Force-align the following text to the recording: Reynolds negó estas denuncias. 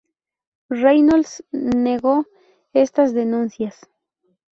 Reynolds 0.71 1.43
negó 1.51 2.25
estas 2.73 3.13
denuncias. 3.13 3.87